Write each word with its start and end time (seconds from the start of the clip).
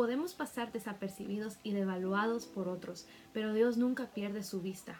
Podemos 0.00 0.32
pasar 0.32 0.72
desapercibidos 0.72 1.58
y 1.62 1.74
devaluados 1.74 2.46
por 2.46 2.68
otros, 2.68 3.06
pero 3.34 3.52
Dios 3.52 3.76
nunca 3.76 4.06
pierde 4.06 4.42
su 4.42 4.62
vista. 4.62 4.98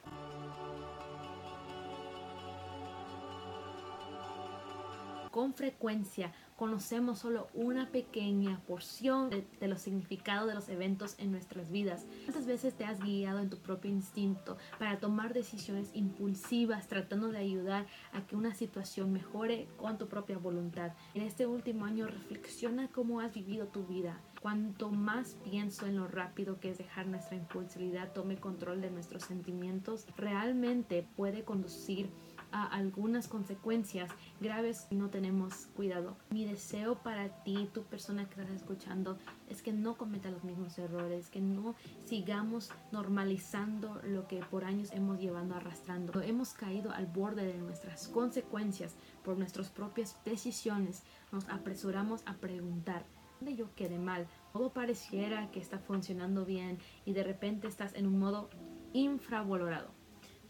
Con 5.31 5.55
frecuencia 5.55 6.35
conocemos 6.61 7.21
solo 7.21 7.49
una 7.55 7.89
pequeña 7.89 8.61
porción 8.67 9.31
de, 9.31 9.67
los 9.67 9.81
significados 9.81 10.47
de 10.47 10.55
los 10.55 10.69
eventos 10.69 11.15
en 11.19 11.33
nuestras 11.33 11.71
vidas. 11.71 12.05
¿Cuántas 12.27 12.47
veces 12.47 12.75
te 12.75 12.85
has 12.85 13.01
guiado 13.01 13.39
en 13.39 13.49
tu 13.49 13.57
propio 13.57 13.91
instinto 13.91 14.59
para 14.79 15.01
tomar 15.01 15.33
decisiones 15.33 15.89
impulsivas 15.95 16.87
tratando 16.87 17.33
de 17.33 17.39
ayudar 17.39 17.87
a 18.13 18.27
que 18.27 18.37
una 18.37 18.53
situación 18.53 19.11
mejore 19.11 19.69
con 19.79 19.97
tu 19.97 20.07
propia 20.07 20.37
voluntad? 20.37 20.93
En 21.15 21.23
este 21.23 21.47
último 21.47 21.87
año 21.87 22.07
reflexiona 22.07 22.89
cómo 22.89 23.21
has 23.21 23.33
vivido 23.33 23.69
tu 23.69 23.87
vida. 23.87 24.21
Cuanto 24.43 24.91
más 24.91 25.37
pienso 25.43 25.87
en 25.87 25.97
lo 25.97 26.09
rápido 26.09 26.61
que 26.61 26.71
es 26.71 26.77
dejar 26.77 27.07
nuestra 27.07 27.37
impulsividad 27.37 28.13
tome 28.13 28.37
control 28.37 28.83
de 28.83 28.91
nuestros 28.91 29.25
sentimientos, 29.25 30.07
realmente 30.15 31.07
puede 31.17 31.43
conducir 31.43 32.11
a 32.53 32.67
algunas 32.67 33.29
consecuencias 33.29 34.11
graves 34.41 34.87
si 34.89 34.95
no 34.95 35.11
tenemos 35.11 35.67
cuidado. 35.77 36.17
Mi 36.31 36.45
deseo 36.45 36.97
para 36.97 37.43
ti, 37.43 37.69
tu 37.73 37.83
persona 37.85 38.29
que 38.29 38.41
estás 38.41 38.51
escuchando, 38.55 39.19
es 39.49 39.63
que 39.63 39.73
no 39.73 39.97
cometa 39.97 40.31
los 40.31 40.45
mismos 40.45 40.79
errores, 40.79 41.31
que 41.31 41.41
no 41.41 41.75
sigamos 42.05 42.71
normalizando 42.93 44.01
lo 44.05 44.27
que 44.27 44.39
por 44.39 44.65
años 44.65 44.91
hemos 44.93 45.21
llevado 45.21 45.55
arrastrando. 45.55 46.21
Hemos 46.23 46.53
caído 46.53 46.93
al 46.93 47.07
borde 47.07 47.45
de 47.45 47.59
nuestras 47.59 48.09
consecuencias 48.09 48.95
por 49.25 49.37
nuestras 49.39 49.71
propias 49.71 50.17
decisiones. 50.25 51.03
Nos 51.33 51.49
apresuramos 51.49 52.23
a 52.27 52.35
preguntar, 52.35 53.05
¿dónde 53.39 53.57
yo 53.57 53.75
quedé 53.75 53.99
mal? 53.99 54.27
Todo 54.53 54.73
pareciera 54.73 55.51
que 55.51 55.61
está 55.61 55.79
funcionando 55.79 56.45
bien 56.45 56.79
y 57.05 57.13
de 57.13 57.23
repente 57.23 57.69
estás 57.69 57.95
en 57.95 58.07
un 58.07 58.19
modo 58.19 58.51
infravalorado 58.93 60.00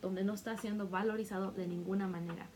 donde 0.01 0.25
no 0.25 0.35
está 0.35 0.57
siendo 0.57 0.89
valorizado 0.89 1.51
de 1.53 1.67
ninguna 1.67 2.07
manera. 2.07 2.49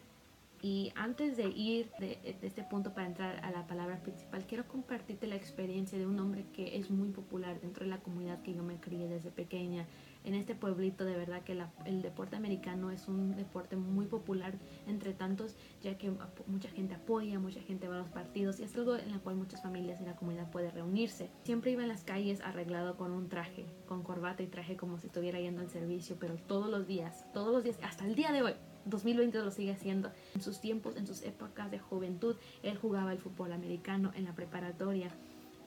Y 0.65 0.95
antes 0.97 1.37
de 1.37 1.51
ir 1.51 1.91
de, 1.99 2.19
este 2.41 2.63
punto 2.63 2.95
para 2.95 3.07
entrar 3.07 3.45
a 3.45 3.51
la 3.51 3.67
palabra 3.67 4.01
principal, 4.01 4.47
quiero 4.47 4.67
compartirte 4.67 5.27
la 5.27 5.37
experiencia 5.37 5.99
de 5.99 6.07
un 6.07 6.19
hombre 6.19 6.47
que 6.55 6.79
es 6.79 6.91
muy 6.91 7.11
popular 7.11 7.61
dentro 7.61 7.85
de 7.85 7.91
la 7.91 7.99
comunidad 7.99 8.41
que 8.41 8.55
yo 8.55 8.63
me 8.63 8.81
crié 8.81 9.07
desde 9.07 9.31
pequeña. 9.31 9.87
En 10.25 10.33
este 10.33 10.55
pueblito, 10.55 11.05
de 11.05 11.19
verdad 11.19 11.43
que 11.43 11.53
el 11.85 12.01
deporte 12.01 12.37
americano 12.37 12.91
es 12.91 13.09
un 13.09 13.37
deporte 13.37 13.77
muy 13.77 14.07
popular 14.07 14.55
entre 14.87 15.13
tantos, 15.13 15.55
ya 15.83 15.99
que 15.99 16.11
mucha 16.47 16.71
gente 16.71 16.95
apoya, 16.95 17.39
mucha 17.39 17.61
gente 17.61 17.87
va 17.87 17.97
a 17.97 17.99
los 17.99 18.09
partidos 18.09 18.59
y 18.59 18.63
es 18.63 18.75
algo 18.75 18.97
en 18.97 19.11
el 19.11 19.21
cual 19.21 19.37
muchas 19.37 19.63
familias 19.63 20.01
en 20.01 20.07
la 20.07 20.17
comunidad 20.17 20.51
pueden 20.51 20.71
reunirse. 20.71 21.29
Siempre 21.43 21.73
iba 21.73 21.83
en 21.83 21.89
las 21.89 22.05
calles 22.05 22.41
arreglado 22.41 22.97
con 22.97 23.13
un 23.13 23.29
traje, 23.29 23.67
con 23.85 24.03
corbata 24.03 24.43
y 24.43 24.47
traje 24.47 24.79
como 24.79 24.97
si 24.99 25.09
estuviera 25.09 25.39
yendo 25.39 25.61
al 25.61 25.69
servicio, 25.69 26.17
pero 26.19 26.37
todos 26.37 26.71
los 26.71 26.87
días, 26.87 27.31
todos 27.35 27.53
los 27.53 27.65
días, 27.65 27.77
hasta 27.83 28.07
el 28.07 28.15
día 28.15 28.33
de 28.33 28.41
hoy 28.41 28.55
2020 28.85 29.39
lo 29.39 29.51
sigue 29.51 29.73
haciendo. 29.73 30.11
En 30.35 30.43
sus 30.43 30.61
tiempos, 30.61 30.97
en 30.97 31.07
sus 31.07 31.23
épocas 31.23 31.71
de 31.71 31.79
juventud, 31.79 32.37
él 32.63 32.79
jugaba 32.79 33.13
el 33.13 33.19
fútbol 33.19 33.53
americano 33.53 34.13
en 34.15 34.25
la 34.25 34.35
preparatoria. 34.35 35.11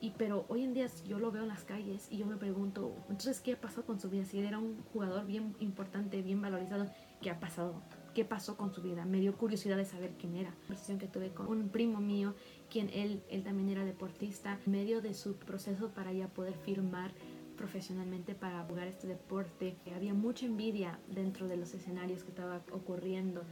Y 0.00 0.10
pero 0.10 0.44
hoy 0.48 0.62
en 0.62 0.74
día 0.74 0.86
yo 1.08 1.18
lo 1.18 1.32
veo 1.32 1.42
en 1.42 1.48
las 1.48 1.64
calles 1.64 2.06
y 2.10 2.18
yo 2.18 2.26
me 2.26 2.36
pregunto, 2.36 2.92
entonces, 3.08 3.40
¿qué 3.40 3.56
pasó 3.56 3.84
con 3.84 3.98
su 3.98 4.08
vida? 4.08 4.24
Si 4.24 4.38
él 4.38 4.46
era 4.46 4.58
un 4.58 4.80
jugador 4.92 5.26
bien 5.26 5.56
importante, 5.58 6.22
bien 6.22 6.40
valorizado, 6.40 6.86
¿qué 7.20 7.30
ha 7.30 7.40
pasado? 7.40 7.82
¿Qué 8.14 8.24
pasó 8.24 8.56
con 8.56 8.72
su 8.72 8.80
vida? 8.80 9.04
Me 9.04 9.18
dio 9.18 9.36
curiosidad 9.36 9.76
de 9.76 9.84
saber 9.84 10.12
quién 10.18 10.36
era. 10.36 10.50
La 10.50 10.56
conversación 10.56 10.98
que 10.98 11.08
tuve 11.08 11.30
con 11.30 11.48
un 11.48 11.68
primo 11.68 12.00
mío, 12.00 12.34
quien 12.70 12.90
él, 12.90 13.22
él 13.28 13.42
también 13.42 13.68
era 13.70 13.84
deportista, 13.84 14.58
en 14.64 14.72
medio 14.72 15.00
de 15.02 15.14
su 15.14 15.34
proceso 15.36 15.88
para 15.90 16.12
ya 16.12 16.28
poder 16.28 16.54
firmar 16.54 17.12
profesionalmente 17.58 18.34
para 18.34 18.64
jugar 18.64 18.86
este 18.86 19.06
deporte. 19.06 19.76
Había 19.94 20.14
mucha 20.14 20.46
envidia 20.46 20.98
dentro 21.08 21.48
de 21.48 21.58
los 21.58 21.74
escenarios 21.74 22.22
que 22.22 22.30
estaba 22.30 22.62
ocurriendo 22.72 23.42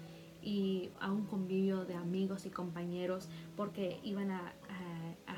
y 0.42 0.90
a 1.00 1.11
un 1.11 1.27
convivio 1.27 1.84
de 1.84 1.94
amigos 1.94 2.46
y 2.46 2.50
compañeros 2.50 3.28
porque 3.56 3.98
iban 4.02 4.30
a, 4.30 4.55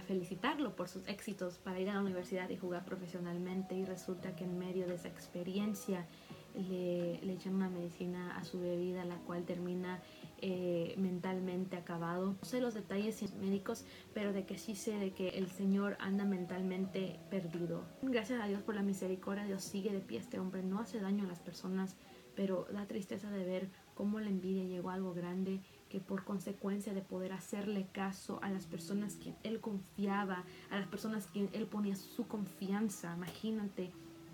felicitarlo 0.06 0.74
por 0.74 0.88
sus 0.88 1.06
éxitos 1.06 1.58
para 1.58 1.78
ir 1.78 1.90
a 1.90 1.94
la 1.94 2.00
universidad 2.00 2.48
y 2.48 2.56
jugar 2.56 2.82
profesionalmente 2.86 3.74
y 3.74 3.84
resulta 3.84 4.34
que 4.34 4.44
en 4.44 4.58
medio 4.58 4.86
de 4.86 4.94
esa 4.94 5.08
experiencia 5.08 6.06
le, 6.54 7.16
echan 7.30 7.54
una 7.54 7.68
medicina 7.68 8.34
a 8.38 8.42
su 8.42 8.58
bebida 8.58 9.04
la 9.04 9.16
cual 9.26 9.44
termina 9.44 10.00
eh, 10.41 10.94
mentalmente 10.97 11.76
acabado. 11.76 12.37
No 12.41 12.44
sé 12.44 12.60
los 12.60 12.75
detalles 12.75 13.34
médicos, 13.34 13.84
pero 14.15 14.32
de 14.32 14.44
que 14.44 14.59
sí 14.59 14.75
sé 14.75 14.99
de 14.99 15.12
que 15.12 15.31
el 15.31 15.49
Señor 15.49 15.97
anda 16.00 16.25
mentalmente 16.25 17.19
perdido. 17.31 17.84
Gracias 18.03 18.41
a 18.41 18.47
Dios 18.47 18.62
por 18.62 18.75
la 18.75 18.82
misericordia, 18.82 19.44
Dios 19.44 19.62
sigue 19.62 19.93
de 19.93 20.00
pie. 20.00 20.19
Este 20.19 20.38
hombre 20.38 20.62
no 20.62 20.81
hace 20.81 21.00
daño 21.00 21.25
a 21.25 21.28
las 21.28 21.41
personas, 21.41 21.97
pero 22.37 22.66
da 22.72 22.87
tristeza 22.87 23.31
de 23.31 23.44
ver 23.44 23.69
cómo 23.94 24.21
la 24.21 24.28
envidia 24.28 24.65
llegó 24.65 24.91
a 24.91 24.94
algo 24.94 25.12
grande 25.12 25.60
que 25.88 26.00
por 26.00 26.25
consecuencia 26.25 26.94
de 26.94 27.03
poder 27.03 27.32
hacerle 27.32 27.88
caso 27.93 28.38
a 28.43 28.50
las 28.50 28.66
personas 28.66 29.16
que 29.16 29.34
él 29.43 29.60
confiaba, 29.60 30.44
a 30.70 30.78
las 30.78 30.87
personas 30.87 31.26
que 31.26 31.49
él 31.53 31.66
ponía 31.66 31.97
su 31.97 32.28
confianza, 32.28 33.15
imagínate, 33.16 33.91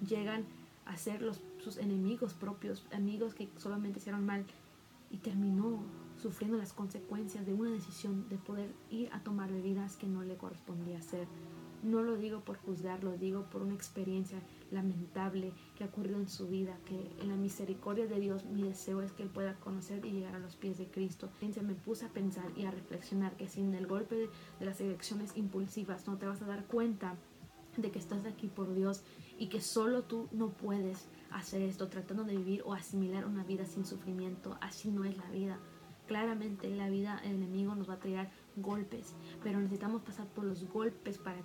llegan 0.07 0.45
a 0.85 0.97
ser 0.97 1.23
los, 1.23 1.41
sus 1.63 1.79
enemigos 1.79 2.35
propios, 2.35 2.85
amigos 2.93 3.35
que 3.35 3.49
solamente 3.57 4.01
hicieron 4.01 4.27
mal, 4.27 4.45
y 5.15 5.19
terminó 5.19 5.85
sufriendo 6.21 6.59
las 6.59 6.73
consecuencias 6.73 7.47
de 7.47 7.55
una 7.55 7.71
decisión 7.71 8.29
de 8.29 8.37
poder 8.37 8.75
ir 8.91 9.09
a 9.13 9.21
tomar 9.21 9.53
bebidas 9.53 9.97
que 9.97 10.09
no 10.09 10.25
le 10.25 10.37
correspondía 10.37 10.99
hacer. 10.99 11.29
No 11.85 12.03
lo 12.03 12.17
digo 12.17 12.41
por 12.41 12.57
juzgar, 12.57 13.05
lo 13.05 13.17
digo 13.17 13.45
por 13.45 13.63
una 13.63 13.75
experiencia 13.75 14.41
lamentable 14.73 15.53
que 15.77 15.85
ha 15.85 15.87
ocurrido 15.87 16.19
en 16.19 16.29
su 16.29 16.49
vida, 16.49 16.77
que 16.85 17.13
en 17.21 17.29
la 17.29 17.37
misericordia 17.37 18.09
de 18.09 18.19
Dios 18.19 18.45
mi 18.47 18.65
deseo 18.65 19.03
es 19.03 19.13
que 19.13 19.23
Él 19.23 19.29
pueda 19.29 19.55
conocer 19.61 20.05
y 20.05 20.11
llegar 20.11 20.35
a 20.35 20.41
los 20.41 20.57
pies 20.57 20.79
de 20.79 20.89
Cristo. 20.89 21.31
Me 21.63 21.75
puse 21.75 22.07
a 22.07 22.09
pensar 22.09 22.51
y 22.57 22.65
a 22.65 22.73
reflexionar 22.73 23.37
que 23.37 23.49
sin 23.49 23.73
el 23.75 23.87
golpe 23.87 24.17
de, 24.17 24.31
de 24.59 24.67
las 24.67 24.81
elecciones 24.81 25.37
impulsivas 25.37 26.09
no 26.09 26.17
te 26.17 26.27
vas 26.27 26.43
a 26.43 26.47
dar 26.47 26.67
cuenta 26.67 27.15
de 27.77 27.93
que 27.93 28.01
estás 28.01 28.25
aquí 28.27 28.49
por 28.49 28.75
Dios 28.75 29.05
y 29.39 29.49
que 29.49 29.61
solo 29.61 30.03
tú 30.03 30.29
no 30.33 30.49
puedes 30.49 31.07
hacer 31.35 31.63
esto, 31.63 31.89
tratando 31.89 32.25
de 32.25 32.37
vivir 32.37 32.63
o 32.65 32.73
asimilar 32.73 33.27
una 33.27 33.45
vida 33.45 33.67
sin 33.67 33.85
sufrimiento. 33.85 34.57
Así 34.61 34.91
no 34.91 35.05
es 35.05 35.17
la 35.17 35.29
vida. 35.31 35.59
Claramente 36.07 36.69
la 36.71 36.89
vida, 36.89 37.21
el 37.25 37.37
enemigo 37.37 37.75
nos 37.75 37.89
va 37.89 37.95
a 37.95 37.99
traer 37.99 38.29
golpes, 38.57 39.15
pero 39.43 39.59
necesitamos 39.59 40.03
pasar 40.03 40.27
por 40.29 40.45
los 40.45 40.65
golpes 40.69 41.19
para 41.19 41.39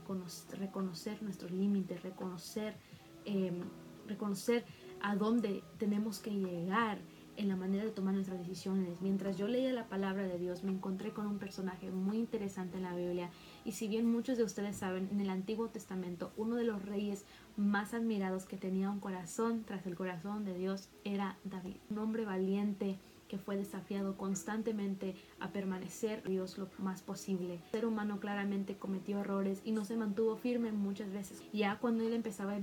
reconocer 0.52 1.24
nuestros 1.24 1.52
límites, 1.52 2.04
reconocer, 2.04 2.76
em, 3.26 3.62
reconocer 4.08 4.66
a 5.02 5.16
dónde 5.16 5.64
tenemos 5.78 6.20
que 6.20 6.32
llegar 6.32 7.00
en 7.40 7.48
la 7.48 7.56
manera 7.56 7.86
de 7.86 7.92
tomar 7.92 8.14
nuestras 8.14 8.38
decisiones. 8.40 9.00
Mientras 9.00 9.38
yo 9.38 9.48
leía 9.48 9.72
la 9.72 9.88
palabra 9.88 10.24
de 10.24 10.38
Dios, 10.38 10.64
me 10.66 10.74
encontré 10.74 11.12
con 11.12 11.26
un 11.26 11.40
personaje 11.40 11.90
muy 11.90 12.18
interesante 12.18 12.78
en 12.78 12.84
la 12.84 12.94
Biblia. 12.94 13.30
Y 13.64 13.72
si 13.72 13.88
bien 13.88 14.06
muchos 14.06 14.38
de 14.38 14.44
ustedes 14.44 14.76
saben, 14.76 15.08
en 15.10 15.22
el 15.22 15.30
Antiguo 15.30 15.70
Testamento, 15.70 16.34
uno 16.36 16.58
de 16.58 16.66
los 16.66 16.84
reyes 16.84 17.24
más 17.56 17.94
admirados 17.94 18.46
que 18.46 18.58
tenía 18.58 18.90
un 18.90 19.00
corazón 19.00 19.64
tras 19.66 19.86
el 19.88 19.96
corazón 19.96 20.44
de 20.44 20.54
Dios 20.54 20.90
era 21.06 21.38
David. 21.46 21.78
Un 21.90 22.00
hombre 22.00 22.26
valiente, 22.26 23.00
que 23.30 23.38
fue 23.38 23.56
desafiado 23.56 24.18
constantemente 24.18 25.16
a 25.40 25.52
permanecer 25.54 26.24
Dios 26.28 26.58
lo 26.58 26.68
más 26.80 27.02
posible. 27.02 27.62
El 27.66 27.72
ser 27.72 27.86
humano 27.86 28.20
claramente 28.20 28.76
cometió 28.76 29.20
errores 29.20 29.62
y 29.64 29.72
no 29.72 29.86
se 29.86 29.96
mantuvo 29.96 30.36
firme 30.36 30.74
muchas 30.74 31.14
veces. 31.14 31.42
Ya 31.54 31.78
cuando 31.80 32.04
él 32.04 32.14
empezaba 32.14 32.54
a 32.54 32.60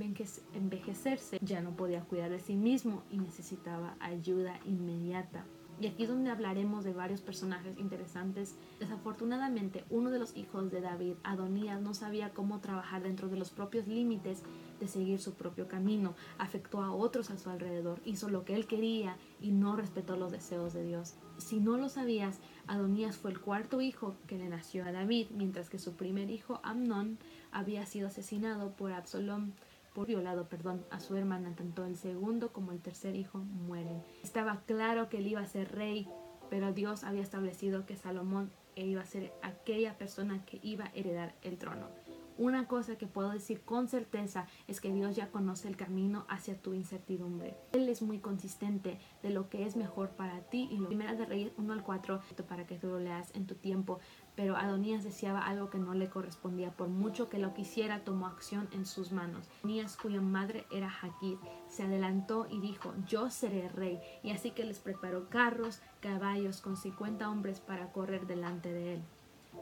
envejecerse, 0.55 1.39
ya 1.41 1.63
no 1.63 1.77
podía 1.77 2.03
cuidar 2.03 2.31
de 2.31 2.41
sí 2.41 2.57
mismo 2.57 3.03
y 3.11 3.19
necesitaba 3.19 3.97
ayuda 4.01 4.61
inmediata. 4.67 5.47
Y 5.79 5.87
aquí 5.87 6.05
es 6.05 6.09
donde 6.09 6.31
hablaremos 6.31 6.85
de 6.85 6.95
varios 6.95 7.21
personajes 7.21 7.79
interesantes. 7.79 8.57
Desafortunadamente, 8.81 9.85
uno 9.91 10.11
de 10.11 10.19
los 10.19 10.35
hijos 10.35 10.71
de 10.71 10.81
David, 10.81 11.15
Adonías, 11.23 11.83
no 11.83 11.93
sabía 11.93 12.31
cómo 12.31 12.61
trabajar 12.61 13.03
dentro 13.03 13.29
de 13.29 13.37
los 13.37 13.51
propios 13.51 13.87
límites 13.87 14.43
de 14.81 14.89
seguir 14.89 15.21
su 15.21 15.35
propio 15.35 15.69
camino, 15.69 16.15
afectó 16.39 16.83
a 16.83 16.93
otros 16.93 17.31
a 17.31 17.39
su 17.39 17.51
alrededor, 17.51 18.01
hizo 18.05 18.29
lo 18.29 18.45
que 18.45 18.55
él 18.55 18.67
quería 18.67 19.17
y 19.41 19.51
no 19.51 19.77
respetó 19.77 20.17
los 20.17 20.33
deseos 20.33 20.73
de 20.73 20.85
Dios. 20.85 21.15
Si 21.39 21.61
no 21.61 21.77
lo 21.77 21.89
sabías, 21.89 22.39
Adonías 22.67 23.17
fue 23.17 23.31
el 23.31 23.41
cuarto 23.41 23.81
hijo 23.81 24.17
que 24.27 24.39
le 24.39 24.49
nació 24.49 24.85
a 24.85 24.93
David, 24.93 25.29
mientras 25.31 25.69
que 25.69 25.79
su 25.79 25.95
primer 25.95 26.31
hijo, 26.31 26.61
Amnón, 26.63 27.19
había 27.53 27.87
sido 27.87 28.09
asesinado 28.09 28.73
por 28.73 28.93
Absalom 28.93 29.53
por 29.97 30.07
violado, 30.07 30.47
perdón, 30.47 30.85
a 30.91 31.01
su 31.01 31.17
hermana, 31.17 31.55
tanto 31.57 31.87
el 31.87 31.97
segundo 31.97 32.53
como 32.53 32.73
el 32.73 32.81
tercer 32.81 33.17
hijo 33.17 33.39
mueren. 33.39 34.03
Estaba 34.23 34.61
claro 34.67 35.09
que 35.09 35.17
él 35.17 35.27
iba 35.27 35.41
a 35.41 35.47
ser 35.47 35.73
rey, 35.73 36.07
pero 36.51 36.75
Dios 36.75 37.03
había 37.03 37.23
establecido 37.23 37.87
que 37.87 37.97
Salomón 37.97 38.51
iba 38.75 39.01
a 39.01 39.07
ser 39.07 39.33
aquella 39.43 39.97
persona 39.97 40.45
que 40.45 40.61
iba 40.63 40.85
a 40.85 40.93
heredar 40.95 41.35
el 41.41 41.57
trono. 41.57 41.89
Una 42.39 42.69
cosa 42.69 42.97
que 42.97 43.07
puedo 43.07 43.31
decir 43.31 43.63
con 43.63 43.89
certeza 43.89 44.47
es 44.69 44.83
que 44.83 44.93
Dios 44.93 45.17
ya 45.17 45.31
conoce 45.31 45.69
el 45.69 45.77
camino 45.77 46.27
hacia 46.29 46.61
tu 46.61 46.75
incertidumbre. 46.75 47.57
Él 47.73 47.89
es 47.89 48.03
muy 48.03 48.19
consistente 48.19 48.99
de 49.23 49.31
lo 49.31 49.49
que 49.49 49.65
es 49.65 49.75
mejor 49.75 50.11
para 50.11 50.41
ti 50.43 50.69
y 50.71 50.77
lo 50.77 50.89
primera 50.89 51.15
de 51.15 51.25
Reyes 51.25 51.53
1 51.57 51.73
al 51.73 51.83
4 51.83 52.21
para 52.47 52.67
que 52.67 52.77
tú 52.77 52.89
lo 52.89 52.99
leas 52.99 53.35
en 53.35 53.47
tu 53.47 53.55
tiempo. 53.55 54.01
pero 54.35 54.55
Adonías 54.59 55.03
deseaba 55.03 55.47
algo 55.47 55.71
que 55.71 55.79
no 55.79 55.95
le 55.95 56.11
correspondía. 56.11 56.71
Por 56.71 56.89
mucho 56.89 57.31
que 57.31 57.39
lo 57.39 57.55
quisiera, 57.55 58.05
tomó 58.05 58.27
acción 58.27 58.69
en 58.73 58.85
sus 58.85 59.11
manos. 59.11 59.49
Adonías, 59.61 59.97
cuya 59.97 60.21
madre 60.21 60.67
era 60.71 60.91
Jaquid, 60.91 61.39
se 61.69 61.85
adelantó 61.85 62.47
y 62.51 62.61
dijo, 62.61 62.93
yo 63.07 63.31
seré 63.31 63.71
rey. 63.71 63.99
Y 64.23 64.33
así 64.33 64.51
que 64.51 64.65
les 64.65 64.79
preparó 64.79 65.31
carros, 65.31 65.81
caballos 66.01 66.61
con 66.61 66.77
50 66.77 67.31
hombres 67.31 67.61
para 67.61 67.93
correr 67.93 68.27
delante 68.27 68.71
de 68.71 68.95
él. 68.95 69.03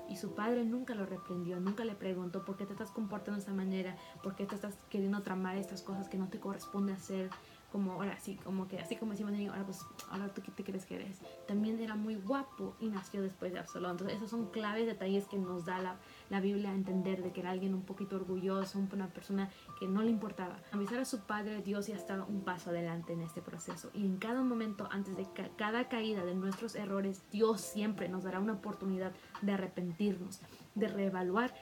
Y 0.09 0.17
su 0.17 0.35
padre 0.35 0.65
nunca 0.65 0.95
lo 0.95 1.07
reprendió, 1.07 1.61
nunca 1.61 1.85
le 1.85 1.95
preguntó 1.95 2.45
por 2.45 2.57
qué 2.57 2.67
te 2.67 2.73
estás 2.73 2.91
comportando 2.91 3.39
de 3.39 3.43
esa 3.43 3.55
manera, 3.55 3.97
por 4.23 4.35
qué 4.35 4.47
te 4.47 4.55
estás 4.55 4.75
queriendo 4.91 5.23
tramar 5.23 5.57
estas 5.57 5.83
cosas 5.83 6.09
que 6.09 6.19
no 6.19 6.29
te 6.29 6.41
corresponde 6.41 6.93
hacer 6.93 7.31
como 7.75 7.91
ahora 7.91 8.17
sí, 8.21 8.37
como 8.45 8.69
que 8.69 8.79
así 8.79 8.95
como 8.95 9.11
decimos, 9.11 9.33
ahora 9.51 9.65
pues, 9.65 9.85
ahora 10.09 10.29
tú 10.29 10.43
qué 10.43 10.53
te 10.53 10.63
crees 10.63 10.87
que 10.87 10.95
eres. 10.95 11.19
También 11.49 11.81
era 11.81 11.97
muy 11.97 12.15
guapo 12.15 12.77
y 12.79 12.87
nació 12.87 13.21
después 13.21 13.53
de 13.53 13.59
Absalón. 13.59 13.91
Entonces, 13.91 14.17
esos 14.17 14.31
son 14.31 14.47
claves 14.53 14.87
detalles 14.87 15.27
que 15.27 15.39
nos 15.39 15.65
da 15.65 15.81
la, 15.81 15.97
la 16.31 16.39
Biblia 16.39 16.71
a 16.71 16.73
entender 16.73 17.21
de 17.21 17.33
que 17.33 17.41
era 17.41 17.51
alguien 17.51 17.75
un 17.75 17.83
poquito 17.83 18.15
orgulloso, 18.15 18.79
una 18.79 19.09
persona 19.09 19.51
que 19.81 19.89
no 19.89 20.03
le 20.03 20.11
importaba. 20.11 20.57
Avisar 20.71 21.01
a 21.01 21.05
su 21.05 21.23
padre, 21.23 21.63
Dios 21.63 21.89
ya 21.89 21.97
estaba 21.97 22.23
un 22.23 22.43
paso 22.45 22.71
adelante 22.71 23.13
en 23.13 23.23
este 23.23 23.43
proceso. 23.43 23.91
Y 23.93 24.07
en 24.07 24.19
cada 24.19 24.45
momento, 24.45 24.87
antes 24.93 25.17
de 25.17 25.27
cada 25.57 25.89
caída 25.89 26.25
de 26.25 26.37
nuestros 26.37 26.77
errores, 26.77 27.25
Dios 27.33 27.61
siempre 27.61 28.09
nos 28.09 28.23
dará 28.23 28.39
una 28.39 28.53
oportunidad 28.53 29.11
de 29.43 29.51
arrepentirnos, 29.51 30.43
de 30.77 30.87
reevaluar 30.87 31.53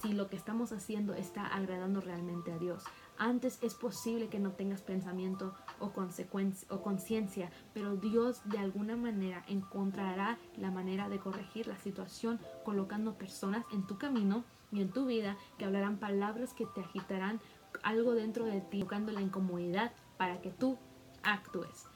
si 0.00 0.12
lo 0.12 0.28
que 0.28 0.36
estamos 0.36 0.72
haciendo 0.72 1.14
está 1.14 1.46
agradando 1.46 2.00
realmente 2.00 2.50
a 2.52 2.58
Dios. 2.58 2.84
Antes 3.22 3.58
es 3.60 3.74
posible 3.74 4.28
que 4.28 4.38
no 4.38 4.52
tengas 4.52 4.80
pensamiento 4.80 5.54
o, 5.78 5.92
conciencia, 5.92 7.50
pero 7.74 7.96
Dios 7.96 8.40
de 8.46 8.56
alguna 8.56 8.96
manera 8.96 9.44
encontrará 9.46 10.38
la 10.56 10.70
manera 10.70 11.10
de 11.10 11.18
corregir 11.18 11.66
la 11.66 11.76
situación 11.76 12.40
colocando 12.64 13.18
personas 13.18 13.66
en 13.74 13.86
tu 13.86 13.98
camino 13.98 14.42
y 14.72 14.80
en 14.80 14.90
tu 14.90 15.04
vida 15.04 15.36
que 15.58 15.66
hablarán 15.66 15.98
palabras 15.98 16.54
que 16.54 16.64
te 16.64 16.80
agitarán 16.80 17.42
algo 17.82 18.14
dentro 18.14 18.46
de 18.46 18.62
ti, 18.62 18.80
buscando 18.80 19.12
la 19.12 19.20
incomodidad 19.20 19.92
para 20.16 20.40
que 20.40 20.50
tú 20.50 20.78
actúes. 21.22 21.88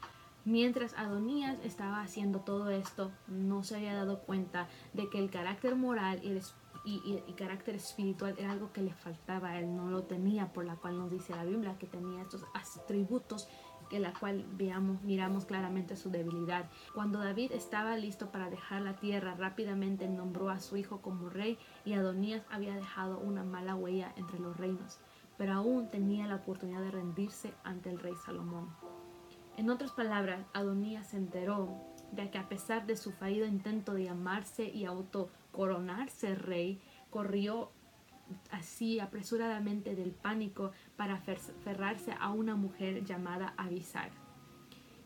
Mientras 0.44 0.92
Adonías 0.92 1.56
estaba 1.64 2.02
haciendo 2.02 2.40
todo 2.40 2.68
esto, 2.68 3.12
no 3.28 3.64
se 3.64 3.76
había 3.76 3.94
dado 3.94 4.18
cuenta 4.18 4.68
de 4.92 5.08
que 5.08 5.20
el 5.20 5.30
carácter 5.30 5.74
moral 5.74 6.20
y 6.22 6.28
el 6.28 6.36
espíritu 6.36 6.63
y, 6.84 7.32
carácter 7.36 7.74
espiritual 7.74 8.34
era 8.38 8.52
algo 8.52 8.72
que 8.72 8.82
le 8.82 8.92
faltaba, 8.92 9.58
él 9.58 9.74
no 9.74 9.88
lo 9.88 10.04
tenía, 10.04 10.52
por 10.52 10.64
la 10.64 10.76
cual 10.76 10.98
nos 10.98 11.10
dice 11.10 11.34
la 11.34 11.44
Biblia 11.44 11.76
que 11.78 11.86
tenía 11.86 12.22
estos 12.22 12.44
atributos 12.54 13.48
que 13.88 13.98
la 13.98 14.12
cual 14.12 14.44
veamos, 14.52 15.02
miramos 15.02 15.44
claramente 15.44 15.96
su 15.96 16.10
debilidad. 16.10 16.70
Cuando 16.94 17.18
David 17.18 17.52
estaba 17.52 17.96
listo 17.96 18.30
para 18.30 18.50
dejar 18.50 18.82
la 18.82 18.96
tierra, 18.96 19.34
rápidamente 19.34 20.08
nombró 20.08 20.50
a 20.50 20.60
su 20.60 20.76
hijo 20.76 21.00
como 21.00 21.28
rey 21.28 21.58
y 21.84 21.92
Adonías 21.92 22.42
había 22.50 22.74
dejado 22.74 23.18
una 23.18 23.44
mala 23.44 23.74
huella 23.74 24.12
entre 24.16 24.38
los 24.38 24.56
reinos, 24.56 24.98
pero 25.36 25.54
aún 25.54 25.90
tenía 25.90 26.26
la 26.26 26.36
oportunidad 26.36 26.80
de 26.80 26.90
rendirse 26.90 27.52
ante 27.62 27.90
el 27.90 27.98
rey 27.98 28.14
Salomón. 28.24 28.68
En 29.56 29.70
otras 29.70 29.92
palabras, 29.92 30.44
Adonías 30.52 31.08
se 31.08 31.16
enteró 31.16 31.68
de 32.12 32.30
que 32.30 32.38
a 32.38 32.48
pesar 32.48 32.86
de 32.86 32.96
su 32.96 33.12
fallido 33.12 33.46
intento 33.46 33.94
de 33.94 34.04
llamarse 34.04 34.68
y 34.68 34.84
auto 34.84 35.30
coronarse 35.54 36.34
rey, 36.34 36.80
corrió 37.10 37.70
así 38.50 38.98
apresuradamente 38.98 39.94
del 39.94 40.10
pánico 40.10 40.72
para 40.96 41.14
aferrarse 41.14 42.12
a 42.18 42.30
una 42.30 42.56
mujer 42.56 43.04
llamada 43.04 43.54
Abisag. 43.56 44.10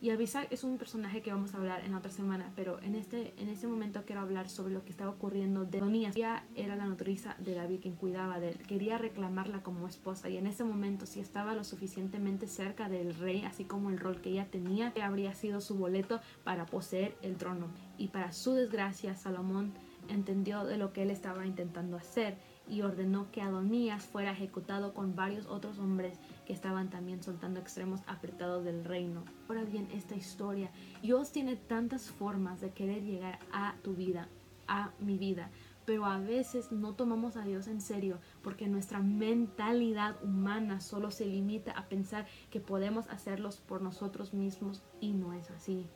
Y 0.00 0.10
Abisag 0.10 0.46
es 0.52 0.62
un 0.62 0.78
personaje 0.78 1.22
que 1.22 1.32
vamos 1.32 1.54
a 1.54 1.56
hablar 1.58 1.84
en 1.84 1.92
otra 1.94 2.12
semana, 2.12 2.52
pero 2.54 2.80
en 2.82 2.94
este, 2.94 3.34
en 3.36 3.48
este 3.48 3.66
momento 3.66 4.04
quiero 4.06 4.20
hablar 4.20 4.48
sobre 4.48 4.72
lo 4.72 4.84
que 4.84 4.90
estaba 4.90 5.10
ocurriendo 5.10 5.64
de 5.64 5.78
Adonías. 5.78 6.14
Ella 6.14 6.44
era 6.54 6.76
la 6.76 6.86
nodriza 6.86 7.34
de 7.40 7.54
David 7.54 7.80
quien 7.82 7.96
cuidaba 7.96 8.38
de 8.38 8.50
él, 8.50 8.58
quería 8.58 8.96
reclamarla 8.96 9.60
como 9.64 9.88
esposa 9.88 10.28
y 10.28 10.36
en 10.36 10.46
ese 10.46 10.62
momento 10.62 11.04
si 11.04 11.18
estaba 11.18 11.54
lo 11.54 11.64
suficientemente 11.64 12.46
cerca 12.46 12.88
del 12.88 13.16
rey, 13.16 13.44
así 13.44 13.64
como 13.64 13.90
el 13.90 13.98
rol 13.98 14.20
que 14.20 14.30
ella 14.30 14.46
tenía, 14.48 14.94
habría 15.02 15.34
sido 15.34 15.60
su 15.60 15.74
boleto 15.74 16.20
para 16.44 16.64
poseer 16.64 17.16
el 17.22 17.36
trono. 17.36 17.66
Y 17.98 18.08
para 18.08 18.30
su 18.30 18.54
desgracia, 18.54 19.16
Salomón 19.16 19.74
entendió 20.08 20.64
de 20.64 20.78
lo 20.78 20.92
que 20.92 21.02
él 21.02 21.10
estaba 21.10 21.46
intentando 21.46 21.96
hacer 21.96 22.36
y 22.68 22.82
ordenó 22.82 23.30
que 23.30 23.40
Adonías 23.40 24.04
fuera 24.04 24.32
ejecutado 24.32 24.92
con 24.92 25.16
varios 25.16 25.46
otros 25.46 25.78
hombres 25.78 26.18
que 26.46 26.52
estaban 26.52 26.90
también 26.90 27.22
soltando 27.22 27.60
extremos 27.60 28.00
apretados 28.06 28.64
del 28.64 28.84
reino. 28.84 29.24
Ahora 29.48 29.64
bien, 29.64 29.88
esta 29.94 30.16
historia, 30.16 30.70
Dios 31.02 31.32
tiene 31.32 31.56
tantas 31.56 32.10
formas 32.10 32.60
de 32.60 32.70
querer 32.70 33.02
llegar 33.02 33.38
a 33.52 33.74
tu 33.82 33.94
vida, 33.94 34.28
a 34.66 34.90
mi 34.98 35.16
vida, 35.16 35.50
pero 35.86 36.04
a 36.04 36.18
veces 36.18 36.70
no 36.70 36.92
tomamos 36.92 37.36
a 37.36 37.44
Dios 37.44 37.66
en 37.66 37.80
serio 37.80 38.18
porque 38.42 38.68
nuestra 38.68 39.00
mentalidad 39.00 40.22
humana 40.22 40.82
solo 40.82 41.10
se 41.10 41.24
limita 41.24 41.72
a 41.72 41.88
pensar 41.88 42.26
que 42.50 42.60
podemos 42.60 43.08
hacerlos 43.08 43.56
por 43.56 43.80
nosotros 43.80 44.34
mismos 44.34 44.82
y 45.00 45.14
no 45.14 45.32
es 45.32 45.50
así. 45.50 45.86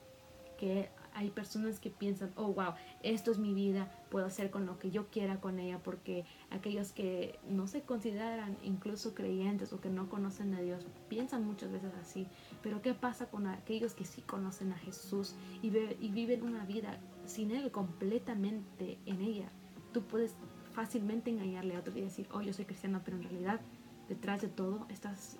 Que 0.57 0.89
hay 1.15 1.31
personas 1.31 1.81
que 1.81 1.91
piensan, 1.91 2.33
oh, 2.37 2.53
wow, 2.53 2.75
esto 3.03 3.31
es 3.31 3.39
mi 3.39 3.55
vida, 3.55 3.91
puedo 4.11 4.27
hacer 4.27 4.51
con 4.51 4.67
lo 4.67 4.79
que 4.79 4.91
yo 4.91 5.09
quiera 5.09 5.41
con 5.41 5.59
ella, 5.59 5.79
porque 5.83 6.25
aquellos 6.51 6.93
que 6.93 7.39
no 7.49 7.67
se 7.67 7.83
consideran 7.83 8.57
incluso 8.63 9.15
creyentes 9.15 9.73
o 9.73 9.81
que 9.81 9.91
no 9.91 10.09
conocen 10.09 10.55
a 10.55 10.61
Dios, 10.61 10.87
piensan 11.09 11.45
muchas 11.45 11.73
veces 11.73 11.93
así. 12.01 12.27
Pero 12.63 12.83
¿qué 12.83 12.95
pasa 12.95 13.27
con 13.27 13.47
aquellos 13.47 13.95
que 13.95 14.05
sí 14.05 14.23
conocen 14.23 14.73
a 14.73 14.79
Jesús 14.79 15.35
y, 15.63 15.69
y 15.69 16.11
viven 16.11 16.43
una 16.43 16.65
vida 16.65 16.99
sin 17.27 17.51
Él 17.51 17.71
completamente 17.71 18.99
en 19.07 19.21
ella? 19.21 19.49
Tú 19.93 20.03
puedes 20.03 20.35
fácilmente 20.73 21.31
engañarle 21.31 21.77
a 21.77 21.81
otro 21.81 21.97
y 21.97 22.03
decir, 22.03 22.29
oh, 22.33 22.41
yo 22.43 22.53
soy 22.53 22.65
cristiano, 22.65 23.03
pero 23.05 23.17
en 23.17 23.25
realidad 23.25 23.61
detrás 24.09 24.43
de 24.43 24.49
todo 24.49 24.87
estás 24.89 25.37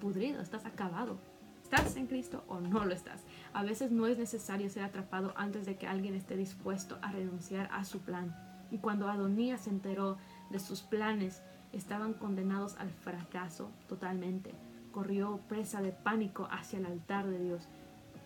pudrido, 0.00 0.40
estás 0.40 0.64
acabado. 0.64 1.18
¿Estás 1.62 1.96
en 1.96 2.06
Cristo 2.06 2.44
o 2.46 2.60
no 2.60 2.84
lo 2.84 2.94
estás? 2.94 3.24
A 3.56 3.62
veces 3.62 3.90
no 3.90 4.06
es 4.06 4.18
necesario 4.18 4.68
ser 4.68 4.82
atrapado 4.82 5.32
antes 5.34 5.64
de 5.64 5.76
que 5.76 5.86
alguien 5.86 6.14
esté 6.14 6.36
dispuesto 6.36 6.98
a 7.00 7.10
renunciar 7.10 7.70
a 7.72 7.86
su 7.86 8.00
plan. 8.00 8.36
Y 8.70 8.76
cuando 8.76 9.08
Adonías 9.08 9.62
se 9.62 9.70
enteró 9.70 10.18
de 10.50 10.58
sus 10.58 10.82
planes, 10.82 11.40
estaban 11.72 12.12
condenados 12.12 12.76
al 12.76 12.90
fracaso 12.90 13.70
totalmente. 13.88 14.52
Corrió 14.92 15.40
presa 15.48 15.80
de 15.80 15.92
pánico 15.92 16.46
hacia 16.50 16.80
el 16.80 16.84
altar 16.84 17.26
de 17.28 17.38
Dios. 17.38 17.66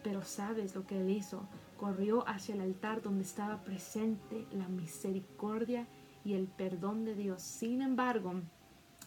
Pero 0.02 0.24
¿sabes 0.24 0.74
lo 0.74 0.84
que 0.84 1.00
él 1.00 1.10
hizo? 1.10 1.46
Corrió 1.76 2.28
hacia 2.28 2.56
el 2.56 2.62
altar 2.62 3.00
donde 3.00 3.22
estaba 3.22 3.62
presente 3.62 4.48
la 4.50 4.66
misericordia 4.66 5.86
y 6.24 6.34
el 6.34 6.48
perdón 6.48 7.04
de 7.04 7.14
Dios. 7.14 7.40
Sin 7.40 7.82
embargo, 7.82 8.34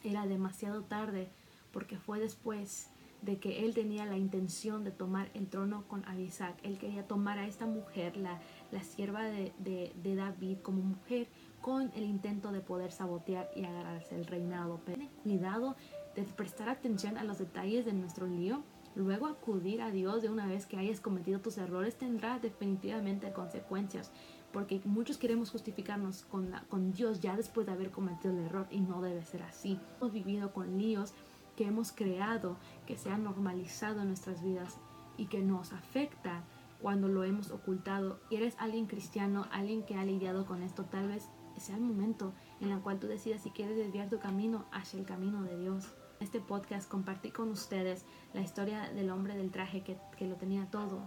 era 0.06 0.25
demasiado 0.25 0.84
tarde 0.84 1.30
porque 1.74 1.98
fue 1.98 2.22
después 2.22 2.92
de 3.24 3.38
que 3.38 3.65
él 3.65 3.74
tenía 3.74 4.06
la 4.06 4.18
intención 4.18 4.84
de 4.84 4.92
tomar 4.92 5.30
el 5.34 5.48
trono 5.48 5.86
con 5.88 6.06
Abisac. 6.06 6.56
Él 6.63 6.77
quería 6.77 7.08
tomar 7.08 7.39
a 7.39 7.48
esta 7.48 7.65
mujer, 7.65 8.18
la, 8.18 8.39
la 8.72 8.84
sierva 8.84 9.24
de, 9.24 9.53
de, 9.58 10.15
David, 10.15 10.58
como 10.62 10.82
mujer 10.82 11.27
con 11.62 11.92
el 11.96 12.03
intento 12.03 12.51
de 12.51 12.60
poder 12.60 12.92
sabotear 12.92 13.50
y 13.56 13.63
agarrarse 13.63 14.15
el 14.15 14.25
reinado. 14.25 14.82
Pero 14.86 14.98
ten 14.98 15.10
cuidado 15.24 15.75
de 16.15 16.24
prestar 16.24 16.70
atención 16.70 17.18
a 17.18 17.24
los 17.24 17.38
detalles 17.38 17.86
de 17.86 17.94
nuestro 17.94 18.27
lío. 18.27 18.62
Luego 18.96 19.25
acudir 19.25 19.82
a 19.82 19.89
Dios 19.89 20.22
de 20.22 20.30
una 20.30 20.46
vez 20.46 20.65
que 20.65 20.77
hayas 20.77 21.00
cometido 21.00 21.39
tus 21.39 21.58
errores 21.58 21.96
tendrá 21.96 22.39
definitivamente 22.39 23.32
consecuencias. 23.32 24.12
Porque 24.51 24.82
muchos 24.84 25.18
queremos 25.18 25.50
justificarnos 25.50 26.25
con, 26.25 26.51
con 26.70 26.92
Dios 26.92 27.22
ya 27.22 27.36
después 27.36 27.65
de 27.65 27.74
haber 27.74 27.89
cometido 27.89 28.34
el 28.34 28.46
error 28.46 28.68
y 28.70 28.82
no 28.82 29.01
debe 29.01 29.24
ser 29.24 29.42
así. 29.44 29.80
Hemos 29.98 30.13
vivido 30.13 30.53
con 30.53 30.77
líos 30.77 31.13
que 31.55 31.65
hemos 31.65 31.91
creado, 31.91 32.57
que 32.86 32.98
se 32.98 33.10
ha 33.10 33.17
normalizado 33.17 34.01
en 34.01 34.07
nuestras 34.07 34.43
vidas 34.43 34.77
y 35.17 35.25
que 35.27 35.41
nos 35.41 35.74
afecta 35.74 36.43
cuando 36.81 37.07
lo 37.07 37.24
hemos 37.24 37.51
ocultado. 37.51 38.19
Y 38.29 38.36
eres 38.36 38.55
alguien 38.60 38.88
cristiano, 38.88 39.48
alguien 39.51 39.83
que 39.83 39.95
ha 39.95 40.03
lidiado 40.03 40.45
con 40.45 40.63
esto, 40.63 40.83
tal 40.86 41.07
vez 41.07 41.29
sea 41.57 41.75
el 41.75 41.81
momento 41.81 42.33
en 42.62 42.72
el 42.72 42.79
cual 42.81 43.00
tú 43.00 43.07
decidas 43.07 43.41
si 43.41 43.51
quieres 43.51 43.77
desviar 43.77 44.10
tu 44.10 44.19
camino 44.19 44.65
hacia 44.72 45.00
el 45.00 45.05
camino 45.05 45.43
de 45.43 45.57
Dios. 45.57 45.86
En 46.19 46.25
este 46.25 46.39
podcast 46.39 46.89
compartí 46.89 47.31
con 47.31 47.50
ustedes 47.50 48.05
la 48.33 48.41
historia 48.41 48.89
del 48.93 49.10
hombre 49.10 49.36
del 49.36 49.51
traje 49.51 49.83
que, 49.83 49.98
que 50.17 50.27
lo 50.27 50.36
tenía 50.36 50.69
todo. 50.72 51.01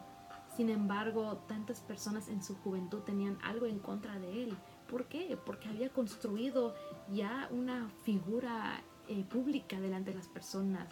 Sin 0.57 0.71
embargo, 0.71 1.43
tantas 1.49 1.81
personas 1.81 2.29
en 2.29 2.43
su 2.43 2.55
juventud 2.57 3.01
tenían 3.01 3.39
algo 3.43 3.67
en 3.67 3.79
contra 3.79 4.19
de 4.19 4.45
él. 4.45 4.57
¿Por 4.89 5.05
qué? 5.07 5.39
Porque 5.45 5.69
había 5.69 5.91
construido 5.91 6.75
ya 7.13 7.49
una 7.51 7.91
figura 8.05 8.83
eh, 9.09 9.25
pública 9.25 9.81
delante 9.81 10.11
de 10.11 10.17
las 10.17 10.29
personas. 10.29 10.89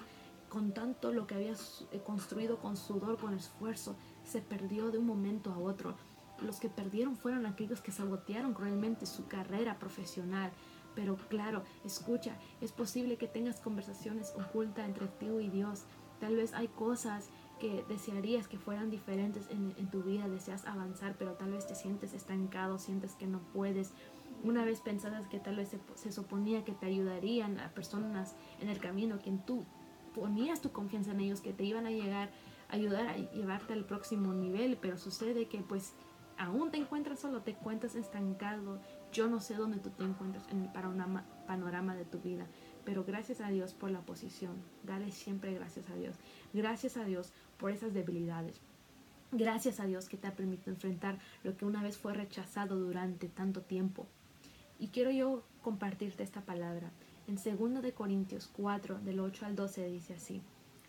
Con 0.48 0.72
tanto 0.72 1.12
lo 1.12 1.26
que 1.26 1.34
había 1.34 1.52
eh, 1.52 2.00
construido 2.04 2.58
con 2.58 2.76
sudor, 2.76 3.18
con 3.18 3.34
esfuerzo, 3.34 3.96
se 4.24 4.40
perdió 4.40 4.90
de 4.90 4.98
un 4.98 5.06
momento 5.06 5.52
a 5.52 5.58
otro. 5.58 5.96
Los 6.40 6.60
que 6.60 6.68
perdieron 6.68 7.16
fueron 7.16 7.46
aquellos 7.46 7.80
que 7.80 7.92
sabotearon 7.92 8.54
cruelmente 8.54 9.06
su 9.06 9.26
carrera 9.26 9.78
profesional. 9.78 10.52
Pero 10.94 11.16
claro, 11.28 11.64
escucha, 11.84 12.36
es 12.60 12.72
posible 12.72 13.16
que 13.16 13.26
tengas 13.26 13.60
conversaciones 13.60 14.32
ocultas 14.36 14.86
entre 14.86 15.08
ti 15.08 15.26
y 15.26 15.50
Dios. 15.50 15.84
Tal 16.20 16.36
vez 16.36 16.54
hay 16.54 16.68
cosas 16.68 17.30
que 17.58 17.84
desearías 17.88 18.48
que 18.48 18.58
fueran 18.58 18.90
diferentes 18.90 19.48
en, 19.50 19.74
en, 19.76 19.90
tu 19.90 20.02
vida, 20.02 20.28
deseas 20.28 20.66
avanzar, 20.66 21.16
pero 21.18 21.32
tal 21.32 21.52
vez 21.52 21.66
te 21.66 21.74
sientes 21.74 22.12
estancado, 22.12 22.78
sientes 22.78 23.14
que 23.14 23.26
no 23.26 23.40
puedes, 23.52 23.92
una 24.44 24.64
vez 24.64 24.80
pensabas 24.80 25.26
que 25.26 25.40
tal 25.40 25.56
vez 25.56 25.70
se, 25.70 25.80
se, 25.94 26.12
suponía 26.12 26.64
que 26.64 26.72
te 26.72 26.86
ayudarían 26.86 27.58
a 27.58 27.70
personas 27.70 28.36
en 28.60 28.68
el 28.68 28.78
camino, 28.78 29.18
quien 29.18 29.44
tú 29.44 29.64
ponías 30.14 30.60
tu 30.60 30.70
confianza 30.70 31.10
en 31.10 31.20
ellos, 31.20 31.40
que 31.40 31.52
te 31.52 31.64
iban 31.64 31.86
a 31.86 31.90
llegar 31.90 32.30
ayudar 32.68 33.06
a 33.06 33.16
llevarte 33.16 33.72
al 33.72 33.84
próximo 33.84 34.32
nivel, 34.32 34.78
pero 34.80 34.98
sucede 34.98 35.46
que 35.46 35.58
pues 35.58 35.94
aún 36.36 36.70
te 36.70 36.78
encuentras 36.78 37.20
solo, 37.20 37.42
te 37.42 37.52
encuentras 37.52 37.94
estancado. 37.94 38.80
Yo 39.12 39.28
no 39.28 39.40
sé 39.40 39.54
dónde 39.54 39.78
tú 39.78 39.90
te 39.90 40.04
encuentras 40.04 40.46
en 40.48 40.62
el 40.62 40.72
panorama, 40.72 41.24
panorama 41.46 41.94
de 41.94 42.04
tu 42.04 42.18
vida, 42.18 42.46
pero 42.84 43.04
gracias 43.04 43.40
a 43.40 43.48
Dios 43.48 43.74
por 43.74 43.90
la 43.90 44.00
posición. 44.00 44.56
Dale 44.82 45.10
siempre 45.12 45.54
gracias 45.54 45.88
a 45.90 45.94
Dios. 45.94 46.16
Gracias 46.52 46.96
a 46.96 47.04
Dios 47.04 47.32
por 47.58 47.70
esas 47.70 47.94
debilidades. 47.94 48.60
Gracias 49.30 49.80
a 49.80 49.86
Dios 49.86 50.08
que 50.08 50.16
te 50.16 50.28
ha 50.28 50.36
permitido 50.36 50.72
enfrentar 50.72 51.18
lo 51.42 51.56
que 51.56 51.64
una 51.64 51.82
vez 51.82 51.98
fue 51.98 52.14
rechazado 52.14 52.76
durante 52.76 53.28
tanto 53.28 53.62
tiempo. 53.62 54.06
Y 54.78 54.88
quiero 54.88 55.10
yo 55.10 55.42
compartirte 55.62 56.22
esta 56.22 56.42
palabra. 56.42 56.90
En 57.26 57.36
2 57.36 57.82
de 57.82 57.92
Corintios 57.92 58.48
4, 58.54 59.00
del 59.00 59.20
8 59.20 59.46
al 59.46 59.56
12 59.56 59.88
dice 59.88 60.14
así: 60.14 60.42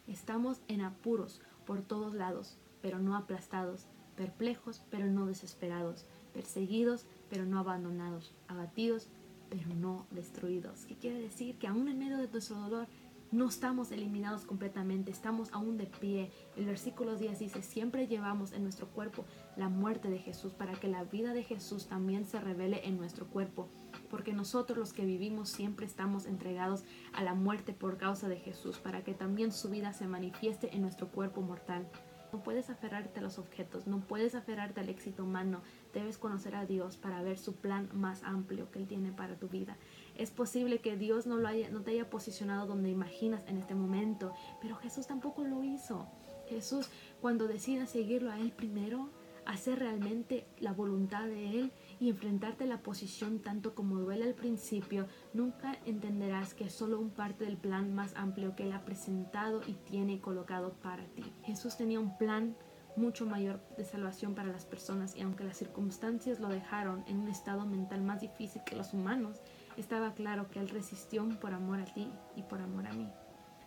Estamos 0.07 0.61
en 0.67 0.81
apuros 0.81 1.41
por 1.65 1.81
todos 1.81 2.13
lados, 2.13 2.57
pero 2.81 2.99
no 2.99 3.15
aplastados, 3.15 3.85
perplejos, 4.15 4.81
pero 4.89 5.07
no 5.07 5.25
desesperados, 5.25 6.05
perseguidos, 6.33 7.05
pero 7.29 7.45
no 7.45 7.59
abandonados, 7.59 8.33
abatidos, 8.47 9.07
pero 9.49 9.73
no 9.75 10.05
destruidos. 10.11 10.85
¿Qué 10.85 10.95
quiere 10.95 11.19
decir? 11.19 11.57
Que 11.57 11.67
aún 11.67 11.87
en 11.87 11.99
medio 11.99 12.17
de 12.17 12.27
nuestro 12.27 12.57
dolor 12.57 12.87
no 13.31 13.47
estamos 13.47 13.91
eliminados 13.91 14.45
completamente, 14.45 15.11
estamos 15.11 15.51
aún 15.53 15.77
de 15.77 15.87
pie. 15.87 16.31
El 16.55 16.65
versículo 16.65 17.15
10 17.15 17.39
dice, 17.39 17.61
siempre 17.61 18.07
llevamos 18.07 18.51
en 18.51 18.63
nuestro 18.63 18.87
cuerpo 18.87 19.25
la 19.55 19.69
muerte 19.69 20.09
de 20.09 20.19
Jesús 20.19 20.53
para 20.53 20.73
que 20.73 20.87
la 20.87 21.03
vida 21.03 21.33
de 21.33 21.43
Jesús 21.43 21.87
también 21.87 22.25
se 22.25 22.39
revele 22.39 22.87
en 22.87 22.97
nuestro 22.97 23.27
cuerpo. 23.27 23.69
Porque 24.09 24.33
nosotros 24.33 24.77
los 24.77 24.93
que 24.93 25.05
vivimos 25.05 25.49
siempre 25.49 25.85
estamos 25.85 26.25
entregados 26.25 26.83
a 27.13 27.23
la 27.23 27.33
muerte 27.33 27.73
por 27.73 27.97
causa 27.97 28.27
de 28.27 28.37
Jesús, 28.37 28.77
para 28.77 29.03
que 29.03 29.13
también 29.13 29.51
su 29.51 29.69
vida 29.69 29.93
se 29.93 30.07
manifieste 30.07 30.75
en 30.75 30.81
nuestro 30.81 31.09
cuerpo 31.09 31.41
mortal. 31.41 31.89
No 32.35 32.43
puedes 32.43 32.69
aferrarte 32.69 33.21
a 33.21 33.23
los 33.23 33.39
objetos, 33.39 33.87
no 33.87 34.01
puedes 34.01 34.35
aferrarte 34.35 34.81
al 34.81 34.89
éxito 34.89 35.23
humano. 35.23 35.61
Debes 35.93 36.17
conocer 36.17 36.53
a 36.53 36.65
Dios 36.65 36.97
para 36.97 37.21
ver 37.21 37.37
su 37.37 37.55
plan 37.55 37.89
más 37.93 38.23
amplio 38.23 38.69
que 38.71 38.79
Él 38.79 38.87
tiene 38.87 39.13
para 39.13 39.39
tu 39.39 39.47
vida. 39.47 39.77
Es 40.17 40.31
posible 40.31 40.79
que 40.79 40.97
Dios 40.97 41.27
no, 41.27 41.37
lo 41.37 41.47
haya, 41.47 41.69
no 41.69 41.79
te 41.79 41.91
haya 41.91 42.09
posicionado 42.09 42.67
donde 42.67 42.89
imaginas 42.89 43.47
en 43.47 43.55
este 43.55 43.73
momento, 43.73 44.33
pero 44.61 44.75
Jesús 44.75 45.07
tampoco 45.07 45.45
lo 45.45 45.63
hizo. 45.63 46.09
Jesús, 46.49 46.89
cuando 47.21 47.47
decidas 47.47 47.89
seguirlo 47.89 48.29
a 48.31 48.37
Él 48.37 48.51
primero, 48.51 49.11
hacer 49.45 49.79
realmente 49.79 50.45
la 50.59 50.73
voluntad 50.73 51.25
de 51.27 51.57
Él 51.57 51.71
y 51.99 52.09
enfrentarte 52.09 52.65
a 52.65 52.67
la 52.67 52.81
posición 52.81 53.39
tanto 53.39 53.75
como 53.75 53.99
duele 53.99 54.25
al 54.25 54.33
principio, 54.33 55.07
nunca 55.33 55.77
entenderás 55.85 56.53
que 56.53 56.65
es 56.65 56.73
solo 56.73 56.99
un 56.99 57.09
parte 57.09 57.45
del 57.45 57.57
plan 57.57 57.93
más 57.93 58.13
amplio 58.15 58.55
que 58.55 58.63
Él 58.63 58.73
ha 58.73 58.85
presentado 58.85 59.61
y 59.67 59.73
tiene 59.73 60.19
colocado 60.19 60.73
para 60.73 61.05
ti. 61.05 61.23
Jesús 61.43 61.77
tenía 61.77 61.99
un 61.99 62.17
plan 62.17 62.55
mucho 62.95 63.25
mayor 63.25 63.59
de 63.77 63.83
salvación 63.83 64.35
para 64.35 64.49
las 64.49 64.65
personas 64.65 65.15
y 65.15 65.21
aunque 65.21 65.43
las 65.43 65.57
circunstancias 65.57 66.39
lo 66.39 66.47
dejaron 66.47 67.03
en 67.07 67.19
un 67.19 67.27
estado 67.27 67.65
mental 67.65 68.01
más 68.01 68.21
difícil 68.21 68.61
que 68.65 68.75
los 68.75 68.93
humanos, 68.93 69.41
estaba 69.77 70.13
claro 70.13 70.49
que 70.49 70.59
Él 70.59 70.69
resistió 70.69 71.27
por 71.39 71.53
amor 71.53 71.79
a 71.79 71.85
ti 71.85 72.09
y 72.35 72.43
por 72.43 72.61
amor 72.61 72.87
a 72.87 72.93
mí. 72.93 73.09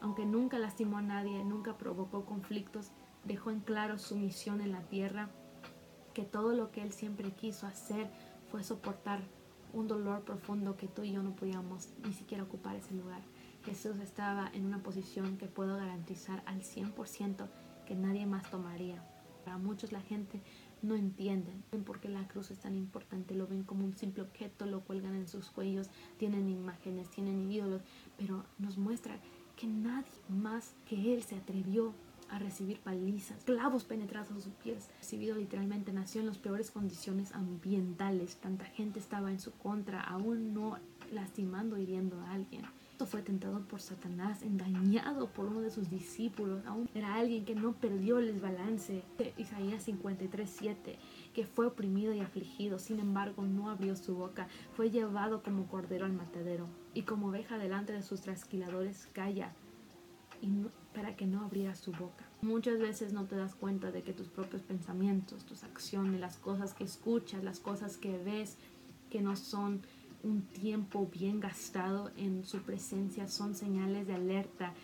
Aunque 0.01 0.25
nunca 0.25 0.59
lastimó 0.59 0.99
a 0.99 1.03
nadie, 1.03 1.45
nunca 1.45 1.77
provocó 1.77 2.25
conflictos, 2.25 2.93
dejó 3.25 3.51
en 3.51 3.61
claro 3.61 3.99
su 3.99 4.17
misión 4.17 4.61
en 4.61 4.73
la 4.73 4.83
tierra 4.83 5.29
que 6.19 6.25
todo 6.25 6.53
lo 6.53 6.73
que 6.73 6.83
él 6.83 6.91
siempre 6.91 7.31
quiso 7.31 7.69
hacer 7.69 8.11
fue 8.51 8.65
soportar 8.65 9.21
un 9.73 9.87
dolor 9.87 10.25
profundo 10.25 10.77
que 10.77 10.89
tú 10.89 11.05
y 11.05 11.13
yo 11.13 11.23
no 11.23 11.37
podíamos 11.37 11.91
ni 12.05 12.13
siquiera 12.13 12.43
ocupar 12.43 12.75
ese 12.75 12.93
lugar. 12.93 13.23
Jesús 13.65 14.01
estaba 14.01 14.51
en 14.53 14.67
una 14.67 14.83
posición 14.83 15.37
que 15.37 15.47
puedo 15.47 15.77
garantizar 15.77 16.43
al 16.45 16.63
100% 16.63 17.47
que 17.87 17.95
nadie 17.95 18.27
más 18.27 18.51
tomaría. 18.51 19.01
Para 19.45 19.59
muchos 19.59 19.93
la 19.93 20.01
gente 20.01 20.43
no 20.83 20.97
entienden 20.97 21.63
por 21.87 22.01
qué 22.01 22.09
la 22.09 22.27
cruz 22.27 22.51
es 22.51 22.59
tan 22.59 22.75
importante, 22.75 23.37
lo 23.37 23.47
ven 23.47 23.63
como 23.63 23.85
un 23.85 23.97
simple 23.97 24.25
objeto, 24.25 24.67
lo 24.67 24.81
cuelgan 24.81 25.15
en 25.15 25.29
sus 25.29 25.53
cuellos, 25.53 25.89
tienen 26.17 26.49
imágenes, 26.49 27.11
tienen 27.11 27.49
ídolos, 27.49 27.83
pero 28.17 28.45
nos 28.59 28.77
muestra 28.77 29.21
que 29.55 29.69
nadie 29.69 30.11
más 30.29 30.75
que 30.85 31.15
Él 31.15 31.23
se 31.23 31.37
atrevió 31.37 31.95
a 32.31 32.39
recibir 32.39 32.81
palizas, 32.81 33.45
clavos 33.45 33.85
penetrados 33.85 34.31
en 34.31 34.41
sus 34.41 34.55
pies. 34.55 34.89
Recibido 34.99 35.37
literalmente 35.37 35.93
nació 35.93 36.21
en 36.21 36.27
las 36.27 36.39
peores 36.39 36.71
condiciones 36.71 37.33
ambientales. 37.33 38.37
Tanta 38.37 38.65
gente 38.65 38.99
estaba 38.99 39.31
en 39.31 39.41
su 39.41 39.53
contra, 39.53 40.01
aún 40.01 40.55
no 40.55 40.79
lastimando 41.13 41.79
hiriendo 41.79 42.21
a 42.21 42.33
alguien. 42.33 42.65
Esto 42.99 43.07
fue 43.07 43.23
tentado 43.23 43.61
por 43.61 43.81
Satanás, 43.81 44.43
engañado 44.43 45.29
por 45.29 45.47
uno 45.47 45.61
de 45.61 45.71
sus 45.71 45.89
discípulos. 45.89 46.67
Aún 46.67 46.91
era 46.97 47.15
alguien 47.15 47.45
que 47.45 47.55
no 47.55 47.73
perdió 47.75 48.19
el 48.19 48.41
balance. 48.41 49.05
Isaías 49.37 49.87
53:7, 49.87 50.97
que 51.33 51.47
fue 51.47 51.67
oprimido 51.67 52.13
y 52.13 52.19
afligido, 52.19 52.81
sin 52.81 52.99
embargo 52.99 53.45
no 53.45 53.71
abrió 53.71 53.95
su 53.95 54.17
boca. 54.17 54.49
Fue 54.75 54.91
llevado 54.91 55.45
como 55.45 55.69
cordero 55.69 56.07
al 56.07 56.13
matadero 56.13 56.67
y 56.93 57.03
como 57.03 57.29
oveja 57.29 57.57
delante 57.57 57.93
de 57.93 58.03
sus 58.03 58.23
trasquiladores 58.23 59.07
calla 59.13 59.53
para 60.95 61.17
que 61.17 61.27
no 61.27 61.45
abriera 61.45 61.75
su 61.75 61.93
boca. 61.93 62.25
Muchas 62.41 62.79
veces 62.79 63.13
no 63.13 63.25
te 63.27 63.37
das 63.37 63.55
cuenta 63.55 63.91
de 63.91 64.03
que 64.03 64.13
tus 64.13 64.29
propios 64.29 64.63
pensamientos, 64.63 65.45
tus 65.45 65.65
acciones, 65.65 66.21
las 66.21 66.37
cosas 66.37 66.75
que 66.75 66.85
escuchas, 66.85 67.45
las 67.45 67.61
cosas 67.61 67.97
que 67.97 68.19
ves, 68.19 68.57
que 69.11 69.21
no 69.21 69.37
son 69.37 69.83
un 70.23 70.43
tiempo 70.43 71.07
bien 71.07 71.41
gastado 71.41 72.11
en 72.17 72.45
su 72.45 72.63
presencia, 72.63 73.29
son 73.29 73.55
señales 73.55 74.07
de 74.07 74.15
alerta 74.15 74.75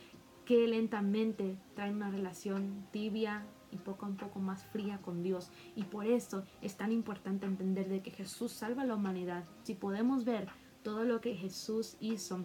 que 0.44 0.66
lentamente 0.68 1.56
traen 1.75 1.96
una 1.96 2.11
relación 2.11 2.87
tibia 2.90 3.44
y 3.73 3.76
poco 3.78 4.06
a 4.06 4.11
poco 4.11 4.38
más 4.38 4.64
fría 4.64 4.99
con 4.99 5.23
Dios. 5.23 5.50
Y 5.75 5.84
por 5.84 6.06
eso 6.06 6.44
es 6.62 6.76
tan 6.76 6.92
importante 6.92 7.46
entender 7.46 7.88
de 7.88 8.02
que 8.02 8.11
Jesús 8.11 8.52
salva 8.52 8.82
a 8.82 8.87
la 8.87 8.94
humanidad. 8.94 9.44
Si 9.64 9.75
podemos 9.75 10.25
ver 10.25 10.49
todo 10.82 11.04
lo 11.04 11.20
que 11.20 11.34
Jesús 11.34 11.96
hizo 11.99 12.40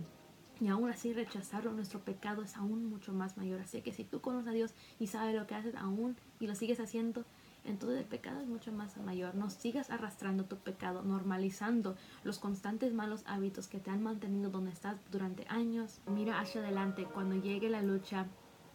y 0.59 0.67
aún 0.67 0.89
así 0.89 1.13
rechazarlo, 1.13 1.71
nuestro 1.71 1.99
pecado 2.01 2.43
es 2.43 2.57
aún 2.57 2.85
mucho 2.85 3.13
más 3.13 3.37
mayor. 3.37 3.61
Así 3.61 3.81
que 3.81 3.93
si 3.93 4.03
tú 4.03 4.19
conoces 4.19 4.49
a 4.49 4.53
Dios 4.53 4.73
y 4.99 5.07
sabes 5.07 5.35
lo 5.35 5.47
que 5.47 5.55
haces 5.55 5.75
aún 5.75 6.17
y 6.39 6.47
lo 6.47 6.55
sigues 6.55 6.79
haciendo, 6.79 7.23
entonces 7.63 7.99
el 7.99 8.05
pecado 8.05 8.41
es 8.41 8.47
mucho 8.47 8.71
más 8.71 8.97
mayor. 8.97 9.35
No 9.35 9.49
sigas 9.49 9.89
arrastrando 9.89 10.45
tu 10.45 10.57
pecado, 10.57 11.01
normalizando 11.03 11.95
los 12.23 12.39
constantes 12.39 12.93
malos 12.93 13.23
hábitos 13.25 13.67
que 13.67 13.79
te 13.79 13.89
han 13.89 14.03
mantenido 14.03 14.49
donde 14.49 14.71
estás 14.71 14.97
durante 15.11 15.45
años. 15.47 16.01
Mira 16.07 16.39
hacia 16.39 16.61
adelante 16.61 17.05
cuando 17.05 17.35
llegue 17.35 17.69
la 17.69 17.81
lucha 17.81 18.25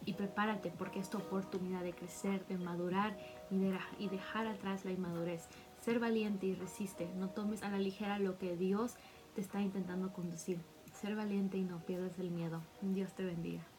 y 0.05 0.13
prepárate 0.13 0.71
porque 0.71 0.99
es 0.99 1.09
tu 1.09 1.17
oportunidad 1.17 1.83
de 1.83 1.93
crecer, 1.93 2.45
de 2.47 2.57
madurar 2.57 3.17
y, 3.51 3.55
y 4.03 4.09
dejar 4.09 4.47
atrás 4.47 4.85
la 4.85 4.91
inmadurez. 4.91 5.47
Ser 5.81 5.99
valiente 5.99 6.47
y 6.47 6.55
resiste. 6.55 7.11
No 7.15 7.29
tomes 7.29 7.61
a 7.61 7.69
la 7.69 7.77
ligera 7.77 8.17
lo 8.17 8.39
que 8.39 8.55
Dios 8.55 8.95
te 9.35 9.41
está 9.41 9.61
intentando 9.61 10.13
conducir 10.13 10.59
ser 10.95 11.15
valiente 11.15 11.57
y 11.57 11.63
no 11.63 11.79
pierdas 11.85 12.17
el 12.19 12.31
miedo. 12.31 12.61
Dios 12.81 13.13
te 13.13 13.23
bendiga. 13.23 13.74